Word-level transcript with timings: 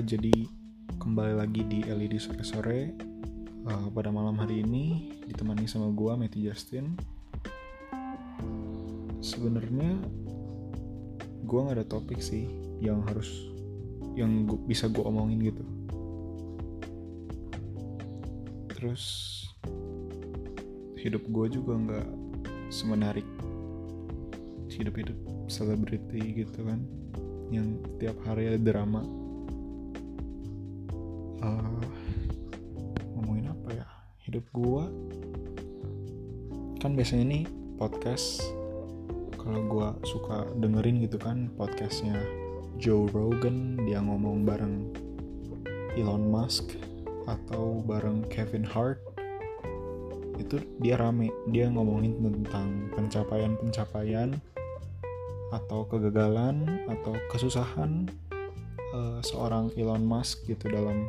jadi 0.00 0.32
kembali 0.96 1.36
lagi 1.36 1.60
di 1.68 1.84
LED 1.84 2.16
sore-sore 2.16 2.96
uh, 3.68 3.92
pada 3.92 4.08
malam 4.08 4.32
hari 4.40 4.64
ini 4.64 5.12
ditemani 5.28 5.68
sama 5.68 5.92
gua 5.92 6.16
Matthew 6.16 6.48
Justin. 6.48 6.96
Sebenarnya 9.20 10.00
gua 11.44 11.68
nggak 11.68 11.76
ada 11.84 11.86
topik 11.86 12.24
sih 12.24 12.48
yang 12.80 13.04
harus 13.04 13.28
yang 14.16 14.48
gua, 14.48 14.60
bisa 14.64 14.88
gua 14.88 15.12
omongin 15.12 15.52
gitu. 15.52 15.64
Terus 18.72 19.04
hidup 20.96 21.24
gue 21.28 21.46
juga 21.60 21.76
nggak 21.76 22.08
semenarik 22.68 23.24
hidup-hidup 24.68 25.16
selebriti 25.48 26.44
gitu 26.44 26.60
kan 26.64 26.80
yang 27.48 27.80
tiap 27.96 28.16
hari 28.24 28.52
ada 28.52 28.60
drama 28.60 29.19
uh, 31.42 31.80
ngomongin 33.16 33.52
apa 33.52 33.68
ya? 33.82 33.86
Hidup 34.24 34.44
gua. 34.52 34.88
Kan 36.80 36.96
biasanya 36.96 37.24
nih 37.28 37.44
podcast 37.76 38.40
kalau 39.36 39.60
gua 39.68 39.88
suka 40.04 40.48
dengerin 40.60 41.00
gitu 41.04 41.16
kan 41.16 41.48
podcastnya 41.56 42.16
Joe 42.80 43.08
Rogan 43.12 43.80
dia 43.84 44.00
ngomong 44.00 44.44
bareng 44.44 44.88
Elon 45.96 46.28
Musk 46.28 46.76
atau 47.28 47.84
bareng 47.84 48.24
Kevin 48.32 48.64
Hart. 48.64 49.00
Itu 50.40 50.60
dia 50.80 50.96
rame 50.96 51.28
dia 51.52 51.68
ngomongin 51.68 52.16
tentang 52.24 52.88
pencapaian-pencapaian 52.96 54.32
atau 55.50 55.84
kegagalan 55.84 56.86
atau 56.86 57.12
kesusahan 57.28 58.08
uh, 58.94 59.18
seorang 59.20 59.68
Elon 59.74 60.06
Musk 60.06 60.46
gitu 60.46 60.70
dalam 60.70 61.04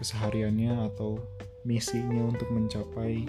kesehariannya 0.00 0.88
atau 0.88 1.20
misinya 1.68 2.32
untuk 2.32 2.48
mencapai 2.48 3.28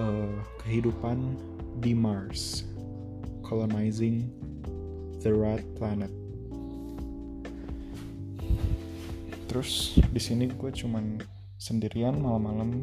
uh, 0.00 0.40
kehidupan 0.64 1.36
di 1.84 1.92
Mars, 1.92 2.64
colonizing 3.44 4.32
the 5.20 5.28
red 5.28 5.60
planet. 5.76 6.08
Terus 9.52 10.00
di 10.00 10.20
sini 10.22 10.48
gue 10.48 10.72
cuman 10.72 11.20
sendirian 11.60 12.16
malam-malam 12.16 12.80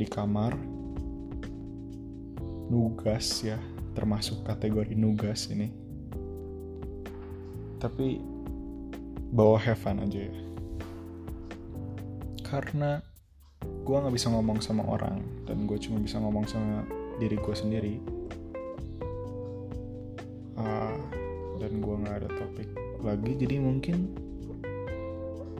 di 0.00 0.08
kamar. 0.08 0.56
Nugas 2.68 3.44
ya 3.44 3.56
termasuk 3.96 4.44
kategori 4.44 4.92
nugas 4.92 5.48
ini. 5.52 5.72
Tapi 7.80 8.20
bawa 9.32 9.56
have 9.60 9.80
fun 9.80 10.04
aja 10.04 10.24
ya 10.28 10.47
karena 12.48 13.04
gue 13.60 13.96
nggak 13.96 14.14
bisa 14.16 14.32
ngomong 14.32 14.58
sama 14.64 14.80
orang 14.88 15.20
dan 15.44 15.68
gue 15.68 15.76
cuma 15.76 16.00
bisa 16.00 16.16
ngomong 16.16 16.48
sama 16.48 16.84
diri 17.20 17.36
gue 17.36 17.54
sendiri. 17.54 17.94
Uh, 20.58 20.98
dan 21.60 21.78
gue 21.78 21.94
nggak 22.02 22.16
ada 22.24 22.28
topik 22.34 22.68
lagi 23.04 23.32
jadi 23.38 23.62
mungkin 23.62 24.10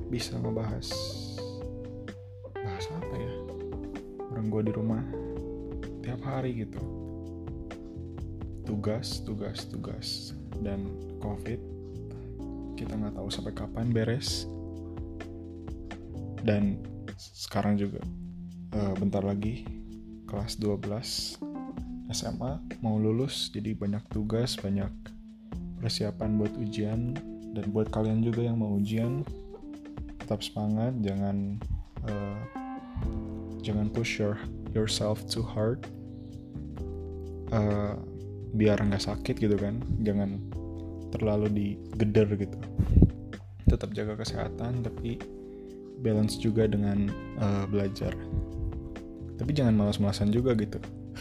bisa 0.09 0.35
ngebahas 0.41 0.89
bahas 2.57 2.85
apa 2.89 3.15
ya? 3.15 3.33
Orang 4.33 4.49
gue 4.49 4.63
di 4.67 4.73
rumah 4.73 5.05
tiap 6.01 6.25
hari 6.25 6.65
gitu. 6.65 6.81
Tugas 8.65 9.21
tugas 9.25 9.69
tugas 9.69 10.33
dan 10.65 10.89
covid 11.21 11.61
kita 12.77 12.95
nggak 12.95 13.17
tahu 13.19 13.29
sampai 13.29 13.53
kapan 13.57 13.91
beres 13.91 14.47
dan 16.49 16.81
sekarang 17.21 17.77
juga 17.77 18.01
uh, 18.73 18.97
bentar 18.97 19.21
lagi 19.21 19.69
kelas 20.25 20.57
12 20.57 21.45
SMA 22.09 22.53
mau 22.81 22.97
lulus 22.97 23.53
jadi 23.53 23.77
banyak 23.77 24.01
tugas 24.09 24.57
banyak 24.57 24.89
persiapan 25.85 26.41
buat 26.41 26.57
ujian 26.57 27.13
dan 27.53 27.65
buat 27.69 27.93
kalian 27.93 28.25
juga 28.25 28.49
yang 28.49 28.65
mau 28.65 28.81
ujian 28.81 29.29
tetap 30.25 30.41
semangat 30.41 30.97
jangan 31.05 31.61
uh, 32.09 32.41
jangan 33.61 33.93
push 33.93 34.17
your 34.17 34.41
yourself 34.73 35.21
too 35.29 35.45
hard 35.45 35.85
uh, 37.53 37.93
biar 38.57 38.81
nggak 38.81 39.05
sakit 39.05 39.37
gitu 39.37 39.57
kan 39.61 39.85
jangan 40.01 40.41
terlalu 41.13 41.49
digeder 41.53 42.29
gitu. 42.37 42.59
Tetap 43.69 43.93
jaga 43.93 44.17
kesehatan 44.17 44.81
tapi 44.81 45.21
balance 46.01 46.39
juga 46.39 46.67
dengan 46.71 47.11
uh, 47.39 47.65
belajar. 47.67 48.15
Tapi 49.39 49.51
jangan 49.55 49.75
malas-malasan 49.75 50.31
juga 50.35 50.55
gitu. 50.59 50.79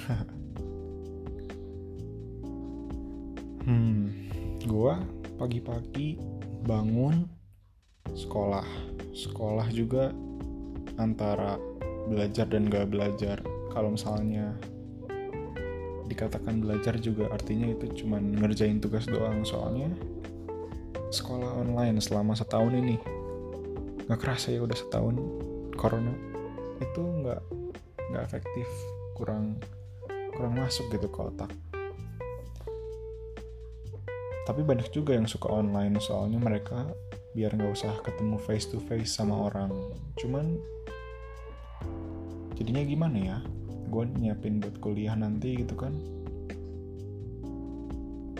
Hmm 3.67 4.27
gua 4.67 4.99
pagi-pagi 5.39 6.19
bangun 6.67 7.25
sekolah. 8.11 8.67
Sekolah 9.15 9.65
juga 9.71 10.11
antara 10.99 11.55
belajar 12.11 12.45
dan 12.51 12.67
gak 12.67 12.91
belajar. 12.91 13.39
Kalau 13.71 13.95
misalnya 13.95 14.53
dikatakan 16.07 16.63
belajar 16.63 16.95
juga 16.99 17.27
artinya 17.31 17.67
itu 17.71 18.03
cuma 18.03 18.19
ngerjain 18.19 18.83
tugas 18.83 19.07
doang. 19.07 19.41
Soalnya 19.47 19.89
sekolah 21.09 21.63
online 21.63 22.03
selama 22.03 22.35
setahun 22.35 22.75
ini 22.75 22.99
nggak 24.07 24.19
kerasa 24.23 24.56
ya 24.56 24.63
udah 24.63 24.78
setahun 24.78 25.16
corona. 25.75 26.16
Itu 26.79 27.03
nggak 27.03 27.41
nggak 28.07 28.23
efektif 28.23 28.68
kurang 29.19 29.59
kurang 30.31 30.56
masuk 30.56 30.88
gitu 30.95 31.12
ke 31.12 31.19
otak. 31.19 31.51
Tapi 34.47 34.63
banyak 34.63 34.88
juga 34.95 35.12
yang 35.12 35.28
suka 35.28 35.51
online 35.51 36.00
soalnya 36.00 36.40
mereka 36.40 36.88
biar 37.35 37.51
nggak 37.51 37.75
usah 37.75 37.94
ketemu 38.00 38.40
face 38.40 38.72
to 38.72 38.79
face 38.88 39.12
sama 39.12 39.51
orang. 39.51 39.75
Cuman 40.16 40.56
jadinya 42.56 42.84
gimana 42.88 43.18
ya? 43.19 43.38
Gue 43.91 44.07
nyiapin 44.07 44.63
buat 44.63 44.79
kuliah 44.79 45.19
nanti 45.19 45.59
gitu 45.59 45.75
kan. 45.75 45.91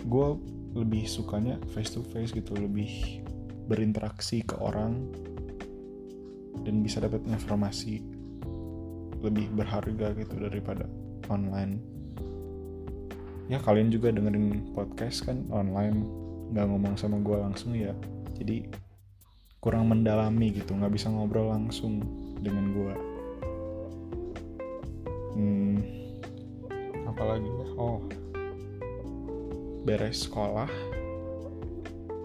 Gue 0.08 0.40
lebih 0.72 1.04
sukanya 1.04 1.60
face 1.76 1.92
to 1.92 2.00
face 2.08 2.32
gitu 2.32 2.56
lebih 2.56 3.20
berinteraksi 3.68 4.40
ke 4.48 4.56
orang 4.56 5.12
dan 6.62 6.82
bisa 6.82 7.02
dapat 7.02 7.22
informasi 7.26 8.02
lebih 9.22 9.50
berharga 9.54 10.14
gitu 10.14 10.34
daripada 10.38 10.86
online. 11.26 11.82
Ya 13.48 13.58
kalian 13.58 13.88
juga 13.88 14.12
dengerin 14.12 14.74
podcast 14.76 15.24
kan 15.26 15.42
online. 15.50 16.04
Nggak 16.52 16.66
ngomong 16.68 16.94
sama 17.00 17.18
gue 17.20 17.36
langsung 17.36 17.72
ya. 17.74 17.96
Jadi 18.36 18.68
kurang 19.58 19.90
mendalami 19.90 20.54
gitu. 20.54 20.76
Nggak 20.76 20.94
bisa 20.94 21.10
ngobrol 21.10 21.50
langsung 21.50 22.04
dengan 22.38 22.70
gue 22.70 22.94
hmm, 25.38 25.76
apalagi 27.06 27.46
ya? 27.46 27.66
Oh. 27.78 28.02
Beres 29.86 30.26
sekolah. 30.28 30.68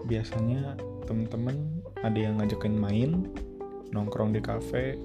Biasanya 0.04 0.76
temen-temen 1.08 1.80
ada 2.04 2.18
yang 2.18 2.36
ngajakin 2.36 2.76
main 2.76 3.10
nongkrong 3.94 4.34
di 4.34 4.42
kafe 4.42 4.98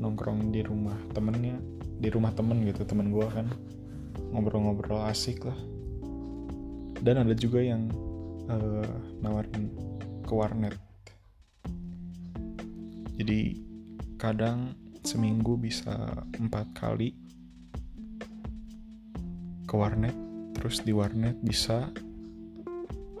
nongkrong 0.00 0.52
di 0.52 0.64
rumah 0.64 0.96
temennya 1.12 1.60
di 1.96 2.08
rumah 2.12 2.32
temen 2.36 2.60
gitu 2.64 2.84
temen 2.84 3.08
gue 3.12 3.26
kan. 3.28 3.48
Ngobrol-ngobrol 4.32 5.08
asik 5.08 5.48
lah. 5.48 5.56
Dan 7.00 7.24
ada 7.24 7.32
juga 7.36 7.60
yang 7.60 7.88
uh, 8.48 8.96
nawarin 9.20 9.72
ke 10.24 10.32
warnet. 10.32 10.76
Jadi 13.16 13.64
kadang 14.20 14.76
seminggu 15.00 15.56
bisa 15.56 16.12
empat 16.36 16.68
kali 16.76 17.16
ke 19.64 19.74
warnet. 19.76 20.12
Terus 20.56 20.84
di 20.84 20.92
warnet 20.92 21.36
bisa 21.40 21.88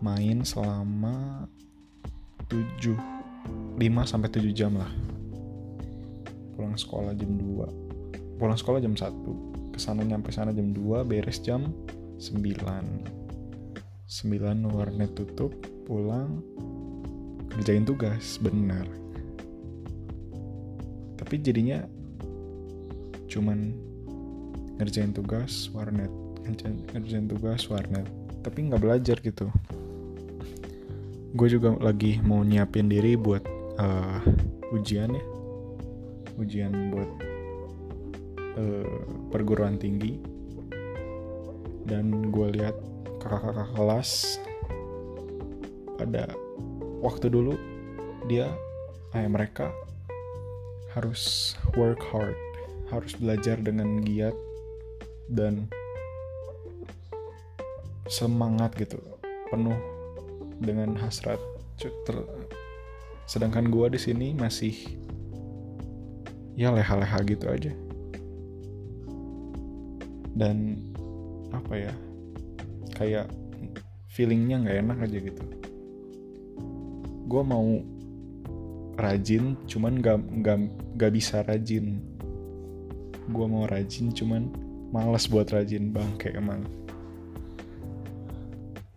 main 0.04 0.44
selama 0.44 1.48
7 2.52 3.15
5 3.76 4.08
sampai 4.08 4.28
7 4.32 4.56
jam 4.56 4.72
lah. 4.76 4.88
Pulang 6.56 6.76
sekolah 6.76 7.12
jam 7.12 7.36
2 7.36 7.86
pulang 8.36 8.52
sekolah 8.52 8.84
jam 8.84 8.92
1 8.92 9.72
ke 9.72 9.80
sana 9.80 10.04
nyampe 10.04 10.28
sana 10.28 10.52
jam 10.52 10.76
2 10.76 11.08
beres 11.08 11.40
jam 11.40 11.72
9 12.20 12.36
9 12.36 14.68
warnet 14.72 15.12
tutup 15.16 15.56
pulang. 15.88 16.44
Kerjain 17.56 17.88
tugas 17.88 18.36
benar 18.36 18.84
tapi 21.16 21.40
jadinya 21.40 21.80
cuman 23.26 23.72
ngerjain 24.76 25.16
tugas 25.16 25.72
warnet 25.72 26.12
ngerjain, 26.46 27.26
tugas 27.26 27.66
warnet. 27.66 28.06
Tapi 28.46 28.70
nggak 28.70 28.82
belajar 28.82 29.18
gitu. 29.18 29.50
Gue 31.34 31.48
juga 31.50 31.74
lagi 31.82 32.22
mau 32.22 32.46
nyiapin 32.46 32.86
diri 32.86 33.18
buat 33.18 33.55
uh, 33.80 34.20
ujian 34.72 35.16
ya. 35.16 35.24
Ujian 36.36 36.72
buat 36.92 37.10
uh, 38.60 38.98
perguruan 39.32 39.80
tinggi. 39.80 40.20
Dan 41.86 42.34
gue 42.34 42.50
lihat 42.50 42.76
kakak-kakak 43.22 43.70
kelas 43.78 44.10
pada 45.96 46.28
waktu 47.00 47.32
dulu 47.32 47.54
dia 48.26 48.52
kayak 49.14 49.32
mereka 49.32 49.66
harus 50.92 51.54
work 51.76 52.02
hard 52.10 52.36
harus 52.90 53.12
belajar 53.18 53.58
dengan 53.58 54.00
giat 54.02 54.34
dan 55.26 55.66
semangat 58.06 58.72
gitu 58.78 59.02
penuh 59.50 59.76
dengan 60.62 60.94
hasrat 60.94 61.40
sedangkan 63.26 63.66
gue 63.66 63.86
di 63.90 64.00
sini 64.00 64.32
masih 64.38 64.72
ya 66.54 66.70
leha-leha 66.70 67.18
gitu 67.26 67.46
aja. 67.50 67.72
Dan 70.32 70.78
apa 71.50 71.74
ya 71.74 71.94
kayak 72.94 73.26
feelingnya 74.06 74.62
nggak 74.62 74.78
enak 74.86 74.98
aja 75.10 75.18
gitu. 75.18 75.42
Gue 77.26 77.42
mau 77.42 77.82
rajin 78.96 79.58
cuman 79.66 80.00
gak, 80.00 80.22
gak, 80.40 80.58
gak 80.96 81.12
bisa 81.12 81.42
rajin. 81.44 82.00
Gue 83.28 83.46
mau 83.50 83.66
rajin 83.66 84.14
cuman 84.14 84.48
males 84.94 85.26
buat 85.26 85.50
rajin 85.50 85.90
bang 85.90 86.14
kayak 86.16 86.38
emang. 86.38 86.62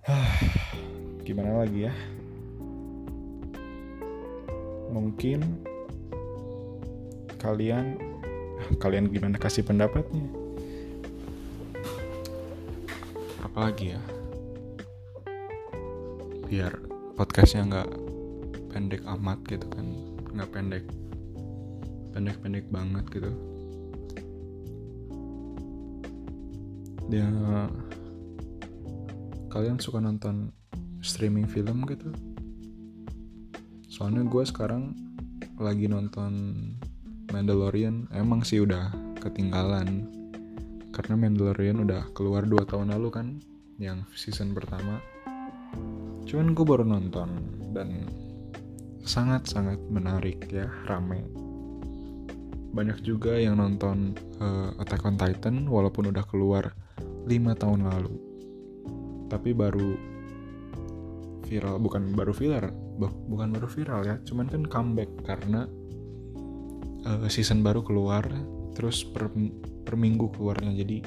Gimana 1.25 1.65
lagi 1.65 1.89
ya 1.89 1.93
mungkin 4.89 5.39
kalian 7.39 7.95
kalian 8.77 9.07
gimana 9.09 9.39
kasih 9.39 9.63
pendapatnya? 9.63 10.25
Apalagi 13.41 13.95
ya? 13.95 14.01
Biar 16.49 16.73
podcastnya 17.15 17.65
nggak 17.69 17.89
pendek 18.73 19.01
amat 19.17 19.39
gitu 19.47 19.65
kan. 19.71 19.85
Nggak 20.35 20.49
pendek. 20.51 20.85
Pendek-pendek 22.13 22.65
banget 22.73 23.05
gitu. 23.13 23.31
Dia 27.09 27.29
kalian 29.49 29.81
suka 29.81 29.97
nonton 29.97 30.53
streaming 31.01 31.49
film 31.49 31.81
gitu 31.89 32.13
soalnya 33.99 34.23
gue 34.23 34.47
sekarang 34.47 34.95
lagi 35.59 35.91
nonton 35.91 36.55
Mandalorian. 37.35 38.07
Emang 38.15 38.47
sih 38.47 38.63
udah 38.63 38.95
ketinggalan. 39.19 40.07
Karena 40.95 41.19
Mandalorian 41.19 41.83
udah 41.83 42.07
keluar 42.15 42.47
2 42.47 42.63
tahun 42.63 42.95
lalu 42.95 43.09
kan 43.11 43.27
yang 43.75 44.07
season 44.15 44.55
pertama. 44.55 45.03
Cuman 46.23 46.55
gue 46.55 46.63
baru 46.63 46.87
nonton 46.87 47.27
dan 47.75 48.07
sangat-sangat 49.03 49.83
menarik 49.91 50.47
ya 50.47 50.71
rame. 50.87 51.27
Banyak 52.71 53.03
juga 53.03 53.35
yang 53.35 53.59
nonton 53.59 54.15
uh, 54.39 54.79
Attack 54.79 55.03
on 55.03 55.19
Titan 55.19 55.67
walaupun 55.67 56.07
udah 56.07 56.23
keluar 56.23 56.71
5 57.27 57.27
tahun 57.35 57.83
lalu. 57.83 58.15
Tapi 59.27 59.51
baru 59.51 59.91
viral 61.43 61.75
bukan 61.83 62.15
baru 62.15 62.31
viral 62.31 62.88
bukan 63.07 63.55
baru 63.55 63.67
viral 63.71 64.01
ya 64.03 64.15
cuman 64.27 64.51
kan 64.51 64.67
comeback 64.67 65.07
karena 65.23 65.63
uh, 67.07 67.27
season 67.31 67.63
baru 67.63 67.79
keluar 67.85 68.27
terus 68.75 69.03
per, 69.03 69.27
per 69.83 69.95
minggu 69.99 70.31
keluarnya. 70.35 70.71
Jadi 70.71 71.03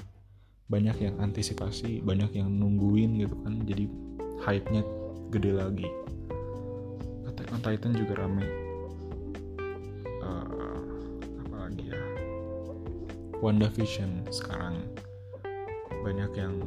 banyak 0.69 0.97
yang 1.05 1.17
antisipasi 1.21 2.01
banyak 2.01 2.33
yang 2.37 2.49
nungguin 2.53 3.21
gitu 3.21 3.37
kan. 3.45 3.65
Jadi 3.65 3.85
hype-nya 4.45 4.83
gede 5.33 5.53
lagi. 5.57 5.89
Attack 7.29 7.49
on 7.53 7.61
Titan 7.65 7.93
juga 7.97 8.25
rame. 8.25 8.47
Uh, 10.21 10.81
apa 11.49 11.57
lagi 11.69 11.85
ya? 11.93 12.03
WandaVision 13.41 14.29
sekarang. 14.29 14.85
Banyak 16.03 16.33
yang 16.35 16.61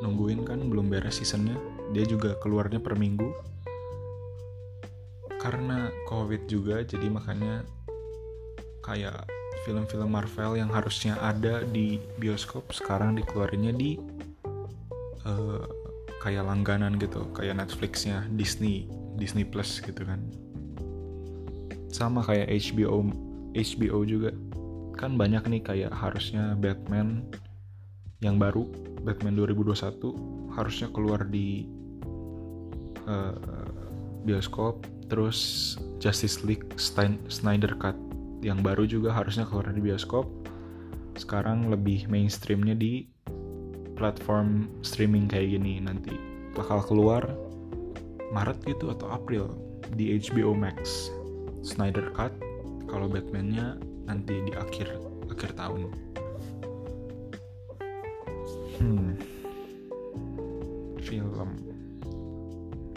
nungguin 0.00 0.46
kan 0.46 0.62
belum 0.72 0.88
beres 0.88 1.20
seasonnya. 1.20 1.56
Dia 1.92 2.04
juga 2.04 2.36
keluarnya 2.40 2.80
per 2.80 2.96
minggu 2.96 3.28
karena 5.48 5.88
covid 6.04 6.44
juga 6.44 6.84
jadi 6.84 7.08
makanya 7.08 7.64
kayak 8.84 9.24
film-film 9.64 10.12
Marvel 10.12 10.60
yang 10.60 10.68
harusnya 10.68 11.16
ada 11.24 11.64
di 11.64 11.96
bioskop 12.20 12.68
sekarang 12.68 13.16
dikeluarinnya 13.16 13.72
di 13.72 13.96
uh, 15.24 15.64
kayak 16.20 16.44
langganan 16.44 17.00
gitu 17.00 17.24
kayak 17.32 17.56
Netflixnya 17.64 18.28
Disney 18.36 18.92
Disney 19.16 19.48
Plus 19.48 19.80
gitu 19.80 20.04
kan. 20.04 20.20
Sama 21.88 22.20
kayak 22.20 22.52
HBO 22.52 23.08
HBO 23.56 24.04
juga. 24.04 24.36
Kan 25.00 25.16
banyak 25.16 25.48
nih 25.48 25.62
kayak 25.64 25.92
harusnya 25.96 26.52
Batman 26.60 27.24
yang 28.20 28.36
baru 28.36 28.68
Batman 29.00 29.32
2021 29.32 30.52
harusnya 30.52 30.92
keluar 30.92 31.24
di 31.24 31.64
uh, 33.08 33.32
bioskop 34.28 34.97
terus 35.08 35.74
Justice 35.98 36.44
League 36.44 36.68
Stein, 36.76 37.18
Snyder 37.32 37.74
Cut 37.80 37.96
yang 38.44 38.62
baru 38.62 38.86
juga 38.86 39.10
harusnya 39.10 39.48
keluar 39.48 39.72
di 39.72 39.82
bioskop. 39.82 40.28
Sekarang 41.18 41.66
lebih 41.66 42.06
mainstreamnya 42.06 42.78
di 42.78 43.10
platform 43.98 44.70
streaming 44.86 45.26
kayak 45.26 45.58
gini. 45.58 45.82
Nanti 45.82 46.14
bakal 46.54 46.84
keluar 46.86 47.26
Maret 48.30 48.62
gitu 48.68 48.94
atau 48.94 49.10
April 49.10 49.50
di 49.98 50.14
HBO 50.14 50.54
Max. 50.54 51.10
Snyder 51.66 52.14
Cut 52.14 52.30
kalau 52.86 53.10
Batman-nya 53.10 53.76
nanti 54.06 54.38
di 54.46 54.52
akhir 54.54 54.94
akhir 55.26 55.58
tahun. 55.58 55.90
Hmm. 58.78 59.18
Film. 61.02 61.50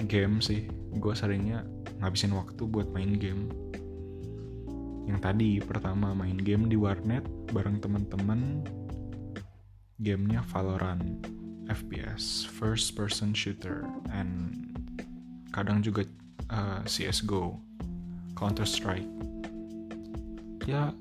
Game 0.06 0.38
sih. 0.46 0.70
Gue 1.02 1.18
seringnya 1.18 1.66
ngabisin 2.02 2.34
waktu 2.34 2.66
buat 2.66 2.90
main 2.92 3.16
game 3.16 3.48
yang 5.06 5.18
tadi 5.22 5.62
pertama 5.62 6.14
main 6.14 6.38
game 6.38 6.70
di 6.70 6.78
warnet 6.78 7.26
bareng 7.54 7.82
teman-teman 7.82 8.66
gamenya 10.02 10.42
Valorant 10.50 11.22
FPS 11.70 12.44
first 12.50 12.98
person 12.98 13.32
shooter 13.32 13.86
and 14.12 14.72
kadang 15.52 15.84
juga 15.84 16.08
uh, 16.52 16.82
eh, 16.82 16.82
CSGO, 16.88 17.60
Counter 18.36 18.68
Strike. 18.68 19.08
Ya 20.66 20.96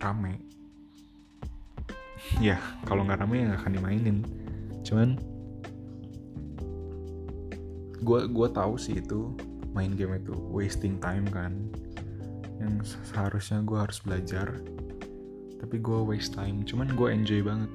rame. 0.00 0.40
ya 2.44 2.58
kalau 2.88 3.04
nggak 3.04 3.20
rame 3.24 3.44
ya 3.44 3.44
nggak 3.52 3.60
akan 3.64 3.72
dimainin. 3.76 4.18
Cuman 4.84 5.20
gue 8.04 8.20
gue 8.28 8.48
tahu 8.52 8.76
sih 8.76 9.00
itu 9.00 9.32
main 9.72 9.96
game 9.96 10.14
itu 10.20 10.36
wasting 10.52 11.00
time 11.00 11.24
kan. 11.32 11.56
Yang 12.60 13.00
seharusnya 13.10 13.64
gue 13.66 13.78
harus 13.80 13.98
belajar, 14.04 14.60
tapi 15.58 15.76
gue 15.82 15.98
waste 16.04 16.36
time. 16.38 16.62
Cuman 16.62 16.92
gue 16.94 17.08
enjoy 17.10 17.40
banget. 17.42 17.72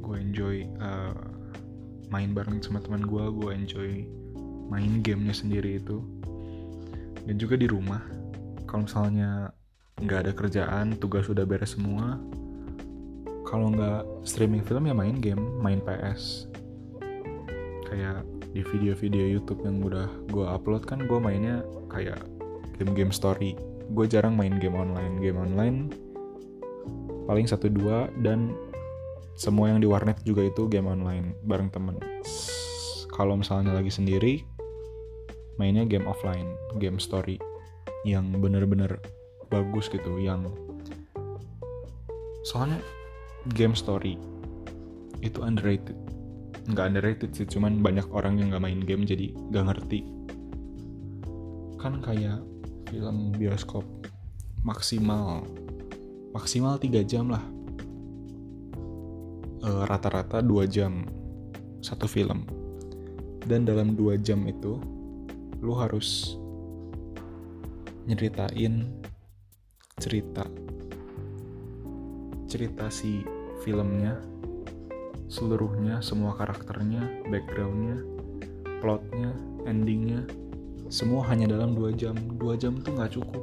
Gue 0.00 0.16
enjoy 0.22 0.64
uh, 0.80 1.12
main 2.14 2.30
bareng 2.30 2.62
sama 2.62 2.78
teman 2.78 3.02
gue 3.02 3.24
gue 3.42 3.50
enjoy 3.50 3.90
main 4.70 5.02
gamenya 5.02 5.34
sendiri 5.34 5.82
itu 5.82 5.98
dan 7.26 7.34
juga 7.40 7.58
di 7.58 7.66
rumah 7.66 8.00
kalau 8.70 8.86
misalnya 8.86 9.50
nggak 9.98 10.28
ada 10.28 10.32
kerjaan 10.32 10.94
tugas 10.98 11.26
sudah 11.26 11.42
beres 11.42 11.74
semua 11.74 12.22
kalau 13.48 13.74
nggak 13.74 14.02
streaming 14.22 14.62
film 14.62 14.86
ya 14.86 14.94
main 14.94 15.18
game 15.18 15.42
main 15.58 15.82
PS 15.82 16.46
kayak 17.90 18.22
di 18.54 18.62
video-video 18.62 19.26
YouTube 19.34 19.66
yang 19.66 19.82
udah 19.82 20.06
gue 20.30 20.46
upload 20.46 20.86
kan 20.86 21.02
gue 21.10 21.18
mainnya 21.18 21.66
kayak 21.90 22.22
game-game 22.78 23.10
story. 23.10 23.58
Gue 23.90 24.06
jarang 24.06 24.38
main 24.38 24.62
game 24.62 24.78
online. 24.78 25.18
Game 25.18 25.36
online 25.36 25.90
paling 27.26 27.50
satu 27.50 27.66
dua 27.66 28.06
dan 28.22 28.54
semua 29.34 29.74
yang 29.74 29.82
di 29.82 29.90
warnet 29.90 30.22
juga 30.22 30.46
itu 30.46 30.70
game 30.70 30.86
online 30.86 31.34
bareng 31.42 31.68
temen. 31.74 31.98
Kalau 33.10 33.34
misalnya 33.34 33.74
lagi 33.74 33.90
sendiri 33.90 34.46
mainnya 35.58 35.82
game 35.86 36.06
offline 36.06 36.54
game 36.78 37.02
story 37.02 37.38
yang 38.06 38.30
bener-bener 38.38 38.98
bagus 39.50 39.86
gitu 39.86 40.18
yang 40.18 40.50
soalnya 42.42 42.78
game 43.54 43.72
story 43.72 44.18
itu 45.24 45.40
underrated 45.40 45.96
nggak 46.64 46.86
underrated 46.88 47.30
sih 47.36 47.44
cuman 47.44 47.84
banyak 47.84 48.08
orang 48.08 48.40
yang 48.40 48.48
nggak 48.52 48.64
main 48.64 48.80
game 48.80 49.04
jadi 49.04 49.36
nggak 49.52 49.64
ngerti. 49.68 50.00
Kan 51.76 52.00
kayak 52.00 52.40
film 52.88 53.36
bioskop 53.36 53.84
maksimal 54.64 55.44
maksimal 56.32 56.80
3 56.80 57.04
jam 57.04 57.28
lah. 57.28 57.44
E, 59.60 59.70
rata-rata 59.84 60.40
2 60.40 60.64
jam 60.66 61.04
satu 61.84 62.08
film. 62.08 62.48
Dan 63.44 63.68
dalam 63.68 63.92
2 63.92 64.16
jam 64.24 64.48
itu 64.48 64.80
lu 65.60 65.76
harus 65.76 66.40
nyeritain 68.08 68.88
cerita. 70.00 70.48
Cerita 72.48 72.88
si 72.88 73.20
filmnya 73.60 74.33
seluruhnya 75.34 75.98
semua 75.98 76.38
karakternya 76.38 77.26
backgroundnya 77.26 77.98
plotnya 78.78 79.34
endingnya 79.66 80.22
semua 80.92 81.24
hanya 81.32 81.50
dalam 81.50 81.74
dua 81.74 81.90
jam. 81.90 82.14
Dua 82.38 82.54
jam 82.54 82.78
tuh 82.78 82.94
nggak 82.94 83.12
cukup. 83.18 83.42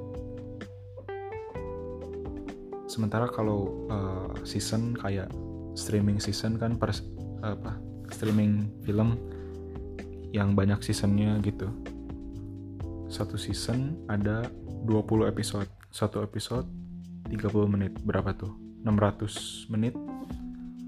Sementara 2.87 3.27
kalau 3.27 3.87
uh, 3.91 4.31
season 4.47 4.95
kayak 4.95 5.31
streaming 5.75 6.19
season 6.23 6.55
kan 6.55 6.79
per 6.79 6.95
apa 7.43 7.75
streaming 8.11 8.71
film 8.87 9.19
yang 10.31 10.55
banyak 10.55 10.79
seasonnya 10.79 11.39
gitu. 11.43 11.67
Satu 13.11 13.35
season 13.35 14.07
ada 14.07 14.47
20 14.87 15.27
episode. 15.27 15.67
Satu 15.91 16.23
episode 16.23 16.67
30 17.27 17.51
menit. 17.67 17.99
Berapa 17.99 18.31
tuh? 18.31 18.55
600 18.81 19.67
menit 19.69 19.93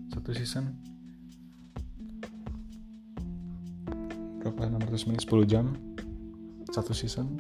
satu 0.10 0.30
season 0.34 0.93
berapa 4.64 4.88
600 4.96 5.08
menit 5.12 5.22
10 5.28 5.44
jam. 5.52 5.66
Satu 6.72 6.96
season. 6.96 7.36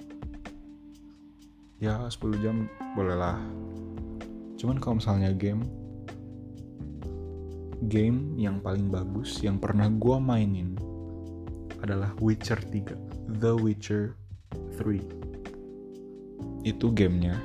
Ya 1.80 2.04
10 2.04 2.44
jam 2.44 2.68
bolehlah. 2.96 3.40
Cuman 4.60 4.80
kalau 4.80 5.00
misalnya 5.00 5.32
game 5.36 5.64
game 7.92 8.40
yang 8.40 8.64
paling 8.64 8.88
bagus 8.88 9.44
yang 9.44 9.60
pernah 9.60 9.92
gue 9.92 10.16
mainin 10.16 10.80
adalah 11.84 12.16
Witcher 12.24 12.56
3 12.56 13.36
The 13.44 13.52
Witcher 13.60 14.16
3 14.80 16.64
itu 16.64 16.88
gamenya. 16.96 17.36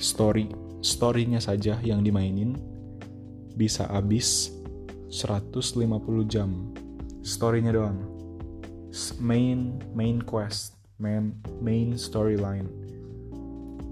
Story 0.00 0.48
storynya 0.80 1.40
saja 1.40 1.76
yang 1.84 2.00
dimainin. 2.00 2.56
Bisa 3.56 3.88
habis 3.88 4.52
150 5.08 5.84
jam. 6.28 6.72
Storynya 7.20 7.72
doang 7.72 8.15
main 9.20 9.76
main 9.92 10.24
quest 10.24 10.76
main, 10.96 11.36
main 11.60 11.92
storyline 12.00 12.68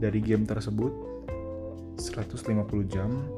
dari 0.00 0.20
game 0.20 0.49
tersebut 0.49 0.92
150 2.00 2.40
jam 2.90 3.28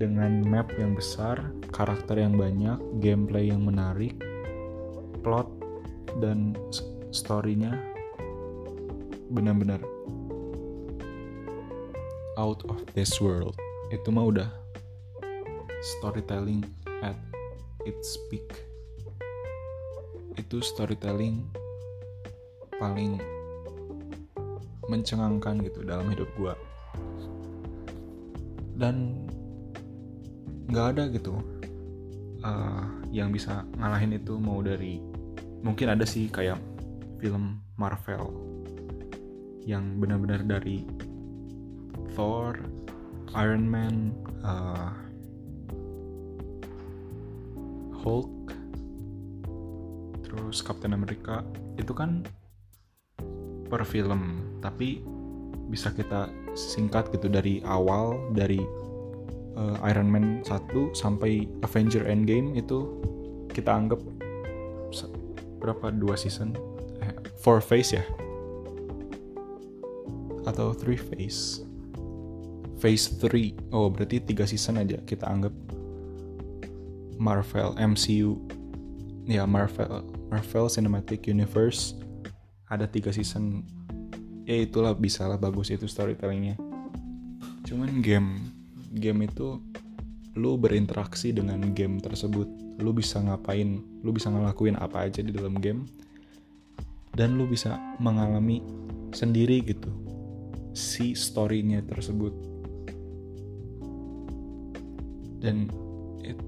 dengan 0.00 0.46
map 0.46 0.70
yang 0.78 0.94
besar, 0.94 1.50
karakter 1.74 2.22
yang 2.22 2.38
banyak, 2.38 2.78
gameplay 3.02 3.50
yang 3.50 3.66
menarik, 3.66 4.16
plot 5.20 5.50
dan 6.22 6.54
storynya 7.10 7.74
benar-benar 9.34 9.82
out 12.38 12.62
of 12.70 12.78
this 12.94 13.18
world. 13.18 13.58
Itu 13.90 14.14
mah 14.14 14.30
udah 14.30 14.48
storytelling 15.98 16.64
at 17.02 17.18
its 17.84 18.14
peak. 18.30 18.69
Itu 20.38 20.62
storytelling 20.62 21.46
paling 22.80 23.20
mencengangkan 24.90 25.62
gitu 25.62 25.86
dalam 25.86 26.10
hidup 26.10 26.26
gue 26.34 26.54
dan 28.80 29.28
nggak 30.72 30.86
ada 30.96 31.04
gitu 31.12 31.36
uh, 32.40 32.84
yang 33.12 33.28
bisa 33.30 33.68
ngalahin 33.76 34.16
itu 34.16 34.40
mau 34.40 34.64
dari 34.64 34.98
mungkin 35.60 35.92
ada 35.92 36.08
sih 36.08 36.32
kayak 36.32 36.56
film 37.20 37.60
Marvel 37.76 38.32
yang 39.68 40.00
benar-benar 40.00 40.40
dari 40.48 40.88
Thor, 42.16 42.58
Iron 43.36 43.68
Man, 43.68 44.16
uh, 44.42 44.90
terus 50.30 50.62
Captain 50.62 50.94
America 50.94 51.42
itu 51.74 51.90
kan 51.90 52.22
per 53.66 53.82
film 53.82 54.46
tapi 54.62 55.02
bisa 55.66 55.90
kita 55.90 56.30
singkat 56.54 57.10
gitu 57.10 57.26
dari 57.26 57.62
awal 57.66 58.18
dari 58.34 58.62
uh, 59.58 59.76
Iron 59.86 60.10
Man 60.10 60.42
1 60.46 60.94
sampai 60.94 61.50
Avenger 61.66 62.06
Endgame 62.06 62.54
itu 62.54 63.02
kita 63.50 63.74
anggap 63.74 63.98
berapa 65.60 65.92
dua 65.92 66.16
season? 66.16 66.56
Eh, 67.04 67.12
four 67.38 67.60
phase 67.60 68.00
ya? 68.00 68.04
Atau 70.48 70.72
three 70.72 70.98
phase? 70.98 71.62
Phase 72.80 73.12
3 73.20 73.76
oh 73.76 73.92
berarti 73.92 74.24
tiga 74.24 74.48
season 74.48 74.80
aja 74.80 74.96
kita 75.04 75.28
anggap 75.28 75.52
Marvel 77.20 77.76
MCU 77.76 78.40
ya 79.28 79.44
Marvel 79.44 80.00
Marvel 80.30 80.70
Cinematic 80.70 81.26
Universe. 81.26 81.98
Ada 82.70 82.86
tiga 82.86 83.10
season. 83.10 83.66
Ya 84.46 84.62
itulah 84.62 84.94
bisa 84.94 85.26
lah 85.26 85.36
bagus 85.36 85.74
itu 85.74 85.90
storytellingnya. 85.90 86.54
Cuman 87.66 87.98
game 87.98 88.46
game 88.94 89.26
itu 89.26 89.58
lu 90.38 90.54
berinteraksi 90.54 91.34
dengan 91.34 91.74
game 91.74 91.98
tersebut. 91.98 92.46
Lu 92.78 92.94
bisa 92.94 93.18
ngapain 93.18 93.82
lu 94.06 94.14
bisa 94.14 94.30
ngelakuin 94.30 94.78
apa 94.78 95.10
aja 95.10 95.20
di 95.20 95.34
dalam 95.34 95.58
game. 95.58 95.84
Dan 97.10 97.34
lu 97.34 97.50
bisa 97.50 97.74
mengalami 97.98 98.62
sendiri 99.10 99.66
gitu 99.66 99.90
si 100.70 101.18
storynya 101.18 101.82
tersebut. 101.82 102.30
Dan 105.42 105.66
it 106.22 106.38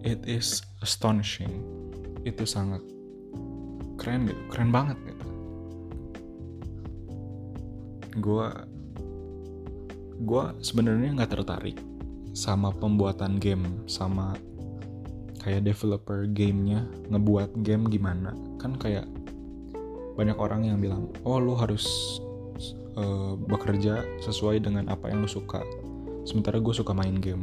it 0.00 0.24
is 0.24 0.64
astonishing 0.80 1.81
itu 2.22 2.46
sangat 2.46 2.82
keren 3.98 4.26
gitu 4.26 4.42
keren 4.50 4.70
banget 4.74 4.98
gitu. 5.06 5.24
Gue 8.18 8.46
gue 10.22 10.44
sebenarnya 10.62 11.18
nggak 11.18 11.32
tertarik 11.38 11.78
sama 12.32 12.72
pembuatan 12.72 13.36
game 13.42 13.84
sama 13.90 14.34
kayak 15.42 15.66
developer 15.66 16.24
gamenya 16.30 16.86
ngebuat 17.10 17.62
game 17.66 17.86
gimana. 17.90 18.34
Kan 18.62 18.78
kayak 18.78 19.06
banyak 20.14 20.36
orang 20.36 20.68
yang 20.68 20.78
bilang 20.78 21.08
oh 21.24 21.40
lu 21.40 21.56
harus 21.56 21.86
uh, 22.94 23.34
bekerja 23.34 24.04
sesuai 24.22 24.62
dengan 24.62 24.90
apa 24.90 25.10
yang 25.10 25.24
lu 25.24 25.30
suka. 25.30 25.62
Sementara 26.22 26.62
gue 26.62 26.74
suka 26.74 26.94
main 26.94 27.18
game. 27.18 27.42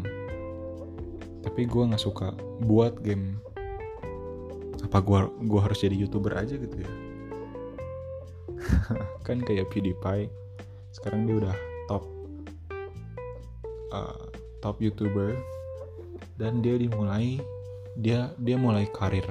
Tapi 1.44 1.68
gue 1.68 1.84
nggak 1.88 2.04
suka 2.04 2.36
buat 2.64 3.00
game 3.04 3.40
apa 4.86 4.98
gua 5.04 5.28
gua 5.44 5.68
harus 5.68 5.84
jadi 5.84 5.96
youtuber 5.96 6.36
aja 6.36 6.56
gitu 6.56 6.76
ya? 6.80 6.92
Kan 9.28 9.44
kayak 9.44 9.68
PewDiePie 9.72 10.32
sekarang 10.96 11.28
dia 11.28 11.36
udah 11.46 11.58
top 11.92 12.04
uh, 13.92 14.28
top 14.64 14.80
youtuber. 14.80 15.36
Dan 16.40 16.64
dia 16.64 16.80
dimulai 16.80 17.44
dia 18.00 18.32
dia 18.40 18.56
mulai 18.56 18.88
karir 18.96 19.28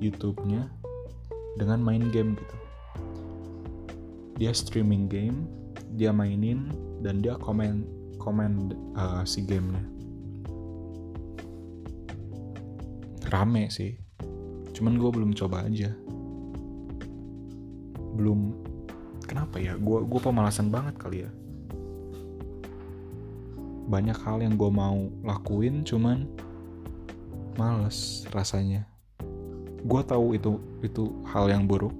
YouTube-nya 0.00 0.72
dengan 1.60 1.84
main 1.84 2.08
game 2.08 2.32
gitu. 2.36 2.56
Dia 4.40 4.52
streaming 4.56 5.08
game 5.08 5.44
dia 5.96 6.12
mainin 6.12 6.72
dan 7.04 7.20
dia 7.20 7.36
komen 7.40 7.84
komen 8.16 8.72
uh, 8.96 9.20
si 9.28 9.44
gamenya. 9.44 9.84
Rame 13.28 13.68
sih 13.68 14.05
cuman 14.76 15.00
gue 15.00 15.08
belum 15.08 15.32
coba 15.32 15.64
aja. 15.64 15.88
Belum. 18.12 18.52
Kenapa 19.24 19.56
ya? 19.56 19.72
Gue 19.80 20.04
gue 20.04 20.20
pemalasan 20.20 20.68
banget 20.68 21.00
kali 21.00 21.24
ya. 21.24 21.30
Banyak 23.88 24.20
hal 24.20 24.44
yang 24.44 24.60
gue 24.60 24.68
mau 24.68 25.08
lakuin 25.24 25.80
cuman 25.80 26.28
males 27.56 28.28
rasanya. 28.36 28.84
Gue 29.88 30.04
tahu 30.04 30.36
itu 30.36 30.60
itu 30.84 31.08
hal 31.32 31.48
yang 31.48 31.64
buruk. 31.64 31.96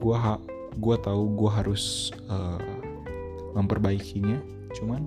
Gue 0.00 0.16
ha 0.16 0.40
gue 0.72 0.96
tahu 0.96 1.36
gue 1.36 1.50
harus 1.52 2.08
uh, 2.32 2.56
memperbaikinya 3.52 4.40
cuman 4.72 5.04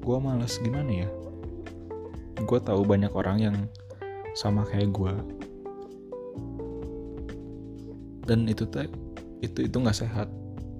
gue 0.00 0.16
males 0.16 0.56
gimana 0.64 1.04
ya? 1.04 1.08
Gue 2.40 2.58
tahu 2.58 2.82
banyak 2.88 3.12
orang 3.12 3.38
yang 3.38 3.56
sama 4.34 4.66
kayak 4.66 4.90
gue 4.90 5.14
dan 8.26 8.48
itu 8.50 8.64
teh 8.66 8.88
itu 9.44 9.68
itu 9.68 9.76
nggak 9.76 9.96
sehat. 9.96 10.28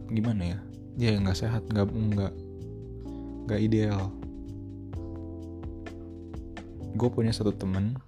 Gimana 0.09 0.57
ya? 0.57 0.59
Ya 0.97 1.11
nggak 1.21 1.37
sehat 1.37 1.63
nggak 1.69 1.93
nggak 1.93 2.33
nggak 3.45 3.61
ideal. 3.61 4.09
Gue 6.97 7.09
punya 7.13 7.31
satu 7.35 7.53
temen 7.53 8.01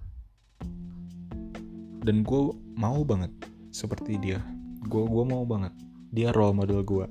dan 2.01 2.25
gue 2.25 2.41
mau 2.73 3.05
banget 3.05 3.29
seperti 3.69 4.17
dia. 4.17 4.41
Gue 4.89 5.05
gue 5.05 5.23
mau 5.23 5.45
banget. 5.45 5.71
Dia 6.09 6.33
role 6.33 6.57
model 6.57 6.81
gue 6.81 7.05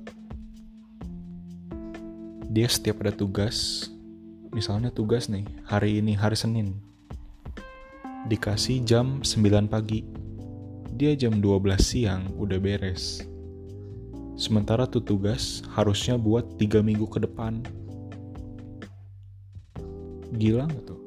dia 2.47 2.65
setiap 2.65 3.03
ada 3.03 3.11
tugas 3.11 3.85
misalnya 4.55 4.89
tugas 4.89 5.27
nih 5.27 5.43
hari 5.67 5.99
ini 5.99 6.15
hari 6.15 6.33
Senin 6.33 6.79
dikasih 8.27 8.83
jam 8.83 9.23
9 9.23 9.71
pagi. 9.71 10.03
Dia 10.99 11.15
jam 11.15 11.39
12 11.39 11.79
siang 11.79 12.27
udah 12.35 12.59
beres. 12.59 13.23
Sementara 14.35 14.83
tuh 14.83 14.99
tugas 14.99 15.63
harusnya 15.71 16.19
buat 16.19 16.59
3 16.59 16.83
minggu 16.83 17.07
ke 17.07 17.23
depan. 17.23 17.63
Gila 20.35 20.67
gak 20.67 20.83
tuh? 20.91 20.99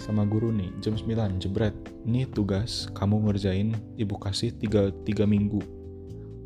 Sama 0.00 0.24
guru 0.24 0.56
nih 0.56 0.72
jam 0.80 0.96
9 0.96 1.36
jebret. 1.36 1.76
Ini 2.08 2.32
tugas 2.32 2.88
kamu 2.96 3.28
ngerjain 3.28 3.76
ibu 4.00 4.16
kasih 4.16 4.56
3, 4.56 4.88
3 5.04 5.28
minggu. 5.28 5.60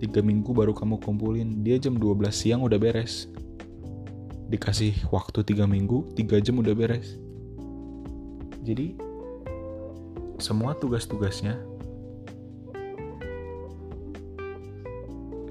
3 0.03 0.19
minggu 0.19 0.51
baru 0.51 0.75
kamu 0.75 0.99
kumpulin. 0.99 1.63
Dia 1.63 1.79
jam 1.79 1.95
12 1.95 2.35
siang 2.35 2.67
udah 2.67 2.77
beres. 2.83 3.31
Dikasih 4.51 5.15
waktu 5.15 5.47
3 5.47 5.71
minggu 5.71 6.11
3 6.19 6.43
jam 6.43 6.59
udah 6.59 6.75
beres. 6.75 7.23
Jadi 8.67 9.12
semua 10.43 10.75
tugas-tugasnya 10.75 11.55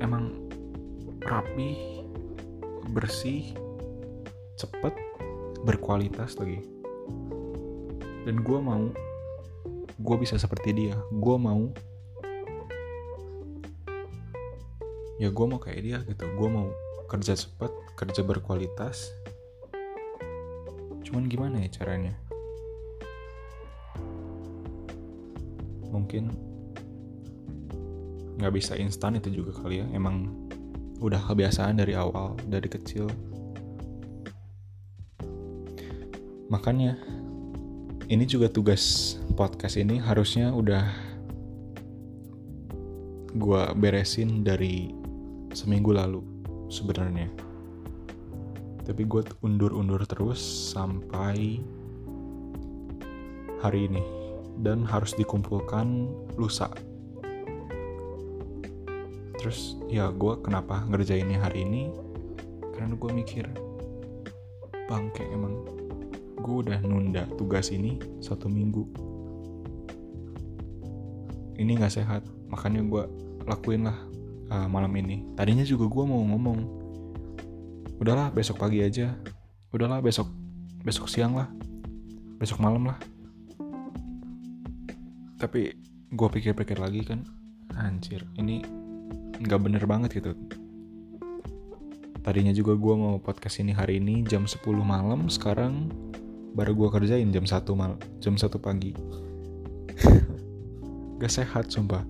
emang 0.04 0.36
rapi, 1.24 2.04
bersih, 2.92 3.56
cepet, 4.60 4.92
berkualitas 5.64 6.36
lagi. 6.36 6.60
Dan 8.28 8.44
gue 8.44 8.60
mau, 8.60 8.92
gue 9.96 10.18
bisa 10.20 10.36
seperti 10.36 10.76
dia. 10.76 11.00
Gue 11.08 11.40
mau, 11.40 11.72
ya 15.24 15.32
gue 15.32 15.46
mau 15.48 15.58
kayak 15.64 15.82
dia 15.88 15.98
gitu. 16.04 16.28
Gue 16.36 16.50
mau 16.52 16.68
kerja 17.08 17.40
cepet, 17.40 17.72
kerja 17.96 18.28
berkualitas. 18.28 19.16
Cuman 21.08 21.32
gimana 21.32 21.64
ya 21.64 21.72
caranya? 21.72 22.21
Mungkin 26.12 26.28
nggak 28.36 28.52
bisa 28.52 28.76
instan 28.76 29.16
itu 29.16 29.32
juga 29.32 29.64
kali 29.64 29.80
ya. 29.80 29.88
Emang 29.96 30.28
udah 31.00 31.24
kebiasaan 31.24 31.80
dari 31.80 31.96
awal 31.96 32.36
dari 32.52 32.68
kecil. 32.68 33.08
Makanya 36.52 37.00
ini 38.12 38.28
juga 38.28 38.52
tugas 38.52 39.16
podcast 39.40 39.80
ini 39.80 40.04
harusnya 40.04 40.52
udah 40.52 40.84
gue 43.32 43.62
beresin 43.80 44.44
dari 44.44 44.92
seminggu 45.56 45.96
lalu 45.96 46.20
sebenarnya. 46.68 47.32
Tapi 48.84 49.08
gue 49.08 49.24
undur-undur 49.48 50.04
terus 50.04 50.44
sampai 50.76 51.64
hari 53.64 53.88
ini 53.88 54.21
dan 54.62 54.86
harus 54.86 55.18
dikumpulkan 55.18 56.08
lusa. 56.38 56.70
Terus 59.42 59.82
ya 59.90 60.14
gue 60.14 60.38
kenapa 60.46 60.86
ngerjainnya 60.86 61.42
hari 61.42 61.66
ini? 61.66 61.90
Karena 62.78 62.94
gue 62.94 63.12
mikir 63.12 63.46
bangke 64.86 65.26
emang 65.34 65.66
gue 66.38 66.56
udah 66.62 66.80
nunda 66.86 67.26
tugas 67.42 67.74
ini 67.74 67.98
satu 68.22 68.46
minggu. 68.46 68.86
Ini 71.58 71.78
nggak 71.78 71.94
sehat 71.94 72.22
makanya 72.50 72.86
gue 72.86 73.04
lakuin 73.50 73.90
lah 73.90 73.98
uh, 74.54 74.70
malam 74.70 74.94
ini. 74.94 75.26
Tadinya 75.34 75.66
juga 75.66 75.90
gue 75.90 76.04
mau 76.06 76.22
ngomong 76.22 76.60
udahlah 77.98 78.30
besok 78.30 78.62
pagi 78.62 78.86
aja. 78.86 79.18
Udahlah 79.74 80.06
besok 80.06 80.30
besok 80.86 81.10
siang 81.10 81.34
lah. 81.34 81.50
Besok 82.38 82.62
malam 82.62 82.90
lah 82.90 82.98
tapi 85.42 85.74
gue 86.14 86.28
pikir-pikir 86.30 86.78
lagi 86.78 87.02
kan 87.02 87.26
anjir 87.82 88.22
ini 88.38 88.62
nggak 89.42 89.58
bener 89.58 89.84
banget 89.90 90.22
gitu. 90.22 90.38
Tadinya 92.22 92.54
juga 92.54 92.78
gue 92.78 92.94
mau 92.94 93.18
podcast 93.18 93.58
ini 93.58 93.74
hari 93.74 93.98
ini 93.98 94.22
jam 94.22 94.46
10 94.46 94.62
malam 94.86 95.26
sekarang 95.34 95.90
baru 96.54 96.78
gue 96.78 96.90
kerjain 96.94 97.34
jam 97.34 97.50
1 97.50 97.66
mal 97.74 97.98
jam 98.22 98.38
1 98.38 98.54
pagi. 98.62 98.94
Gak 101.22 101.34
sehat 101.34 101.74
sumpah. 101.74 102.06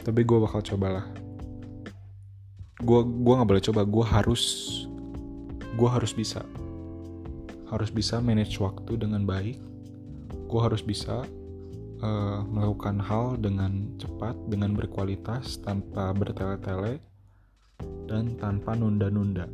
Tapi 0.00 0.20
gue 0.24 0.38
bakal 0.40 0.64
cobalah. 0.64 1.04
Gue 2.80 3.00
gue 3.04 3.34
nggak 3.36 3.48
boleh 3.48 3.64
coba 3.64 3.82
gue 3.84 4.04
harus 4.04 4.44
gue 5.76 5.88
harus 5.92 6.16
bisa. 6.16 6.40
Harus 7.68 7.92
bisa 7.92 8.16
manage 8.24 8.56
waktu 8.56 8.96
dengan 8.96 9.28
baik. 9.28 9.60
Gue 10.48 10.60
harus 10.64 10.80
bisa 10.80 11.26
uh, 12.02 12.44
melakukan 12.48 13.00
hal 13.00 13.36
dengan 13.40 13.96
cepat, 13.96 14.36
dengan 14.48 14.76
berkualitas, 14.76 15.60
tanpa 15.62 16.12
bertele-tele, 16.12 17.00
dan 18.08 18.36
tanpa 18.36 18.76
nunda-nunda. 18.76 19.48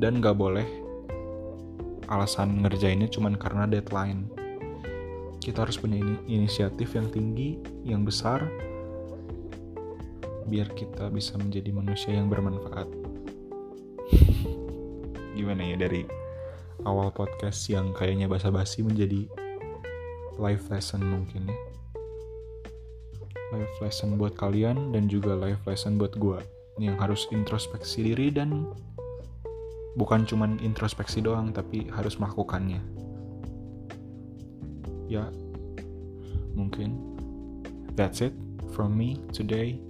Dan 0.00 0.22
gak 0.24 0.36
boleh 0.38 0.66
alasan 2.10 2.66
ngerjainnya 2.66 3.06
cuma 3.10 3.30
karena 3.38 3.70
deadline. 3.70 4.26
Kita 5.40 5.64
harus 5.64 5.80
punya 5.80 6.02
ini, 6.02 6.14
inisiatif 6.28 6.92
yang 6.92 7.08
tinggi, 7.08 7.56
yang 7.86 8.04
besar, 8.04 8.44
biar 10.50 10.68
kita 10.74 11.08
bisa 11.14 11.38
menjadi 11.38 11.70
manusia 11.70 12.12
yang 12.12 12.28
bermanfaat. 12.28 12.90
Gimana 15.38 15.62
ya 15.64 15.78
dari 15.78 16.04
awal 16.84 17.14
podcast 17.14 17.70
yang 17.70 17.94
kayaknya 17.94 18.26
basa-basi 18.26 18.82
menjadi 18.82 19.30
life 20.38 20.70
lesson 20.70 21.02
mungkin 21.02 21.50
ya. 21.50 21.58
Life 23.50 23.82
lesson 23.82 24.14
buat 24.14 24.38
kalian 24.38 24.94
dan 24.94 25.10
juga 25.10 25.34
life 25.34 25.64
lesson 25.66 25.98
buat 25.98 26.14
gue 26.14 26.38
yang 26.78 26.94
harus 26.96 27.26
introspeksi 27.34 28.06
diri 28.06 28.30
dan 28.30 28.70
bukan 29.98 30.22
cuman 30.22 30.62
introspeksi 30.62 31.18
doang 31.18 31.50
tapi 31.50 31.90
harus 31.90 32.14
melakukannya. 32.20 32.78
Ya 35.10 35.26
mungkin. 36.54 36.94
That's 37.98 38.22
it 38.22 38.32
from 38.72 38.94
me 38.94 39.18
today. 39.34 39.82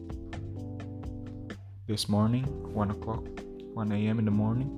This 1.85 2.09
morning 2.09 2.46
1 2.72 2.96
o'clock 2.96 3.26
1 3.76 3.92
a.m. 3.92 4.18
in 4.18 4.26
the 4.26 4.35
morning. 4.35 4.72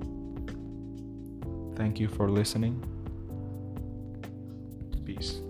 Thank 1.73 1.97
you 2.03 2.11
for 2.11 2.29
listening. 2.29 2.77
Peace 5.03 5.43